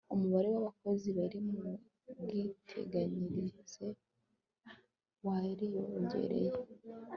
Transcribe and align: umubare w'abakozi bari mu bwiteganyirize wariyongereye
umubare 0.13 0.47
w'abakozi 0.55 1.07
bari 1.17 1.39
mu 1.49 1.59
bwiteganyirize 2.17 3.85
wariyongereye 5.25 6.51